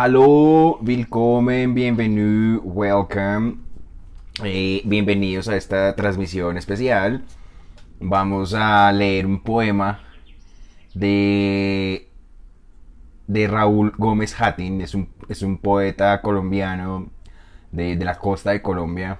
[0.00, 3.56] Hallo, willkommen, bienvenue, welcome.
[4.44, 7.24] Eh, bienvenidos a esta transmisión especial.
[7.98, 10.04] Vamos a leer un poema
[10.94, 12.08] de,
[13.26, 14.82] de Raúl Gómez Hattin.
[14.82, 17.10] Es un, es un poeta colombiano
[17.72, 19.18] de, de la costa de Colombia.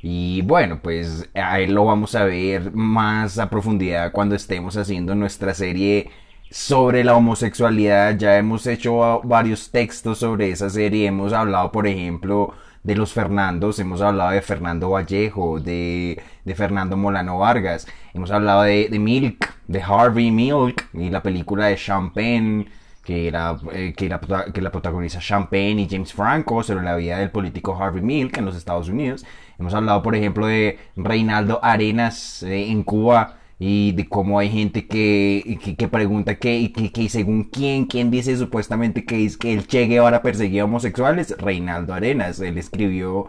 [0.00, 5.16] Y bueno, pues a él lo vamos a ver más a profundidad cuando estemos haciendo
[5.16, 6.12] nuestra serie
[6.50, 8.16] sobre la homosexualidad.
[8.18, 11.06] Ya hemos hecho varios textos sobre esa serie.
[11.06, 13.78] Hemos hablado, por ejemplo, de los Fernandos.
[13.78, 17.86] Hemos hablado de Fernando Vallejo, de, de Fernando Molano Vargas.
[18.14, 22.66] Hemos hablado de, Milk, de Harvey Milk y la película de Champagne.
[23.02, 24.18] Que la, eh, que, la,
[24.52, 28.44] que la protagoniza Champagne y James Franco sobre la vida del político Harvey Milk en
[28.44, 29.24] los Estados Unidos.
[29.60, 34.86] Hemos hablado, por ejemplo, de Reinaldo Arenas eh, en Cuba y de cómo hay gente
[34.86, 39.66] que, que, pregunta que, que, que, según quién, quién dice supuestamente que es que el
[39.66, 43.28] Che Guevara perseguía homosexuales, Reinaldo Arenas, él escribió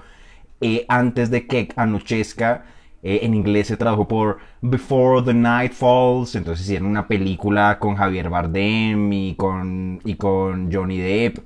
[0.59, 2.65] eh, antes de que anochezca,
[3.03, 7.95] eh, en inglés se tradujo por Before the Night Falls, entonces hicieron una película con
[7.95, 11.37] Javier Bardem y con, y con Johnny Depp,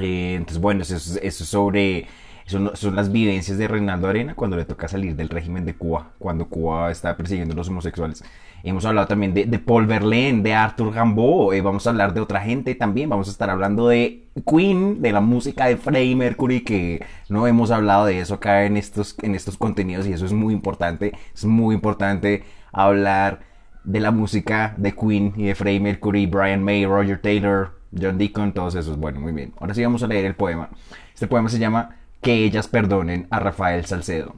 [0.00, 2.06] eh, entonces bueno, eso, eso es sobre
[2.48, 6.10] son, son, las vivencias de Reinaldo Arena cuando le toca salir del régimen de Cuba,
[6.18, 8.24] cuando Cuba está persiguiendo a los homosexuales.
[8.64, 12.20] Hemos hablado también de, de Paul Verlaine, de Arthur Rimbaud, eh, vamos a hablar de
[12.20, 16.62] otra gente también, vamos a estar hablando de Queen, de la música de Freddie Mercury,
[16.62, 20.32] que no hemos hablado de eso acá en estos, en estos contenidos y eso es
[20.32, 23.40] muy importante, es muy importante hablar
[23.84, 28.52] de la música de Queen y de Freddie Mercury, Brian May, Roger Taylor, John Deacon,
[28.52, 28.98] todos esos.
[28.98, 29.54] Bueno, muy bien.
[29.58, 30.68] Ahora sí vamos a leer el poema.
[31.14, 34.34] Este poema se llama que ellas perdonen a Rafael Salcedo.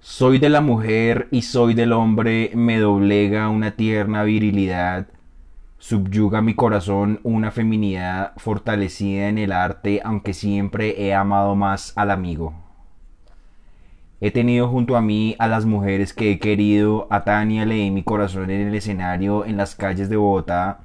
[0.00, 5.06] Soy de la mujer y soy del hombre, me doblega una tierna virilidad,
[5.78, 12.10] subyuga mi corazón una feminidad fortalecida en el arte, aunque siempre he amado más al
[12.10, 12.54] amigo.
[14.20, 18.02] He tenido junto a mí a las mujeres que he querido, a Tania leí mi
[18.02, 20.80] corazón en el escenario en las calles de Bogotá,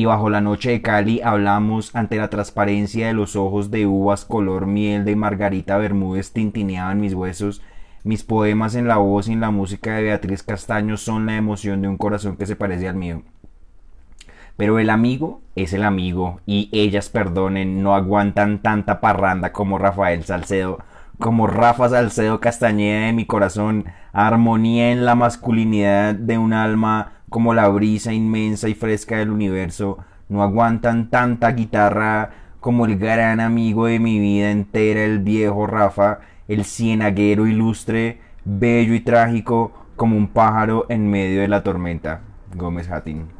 [0.00, 4.24] y bajo la noche de Cali hablamos ante la transparencia de los ojos de uvas
[4.24, 7.60] color miel de Margarita Bermúdez tintineaban mis huesos.
[8.02, 11.82] Mis poemas en la voz y en la música de Beatriz Castaño son la emoción
[11.82, 13.24] de un corazón que se parece al mío.
[14.56, 20.24] Pero el amigo es el amigo y ellas, perdonen, no aguantan tanta parranda como Rafael
[20.24, 20.78] Salcedo,
[21.18, 23.84] como Rafa Salcedo Castañeda de mi corazón,
[24.14, 29.98] armonía en la masculinidad de un alma como la brisa inmensa y fresca del universo,
[30.28, 32.30] no aguantan tanta guitarra
[32.60, 38.94] como el gran amigo de mi vida entera, el viejo Rafa, el cienaguero ilustre, bello
[38.94, 42.20] y trágico como un pájaro en medio de la tormenta.
[42.54, 43.39] Gómez Hattin.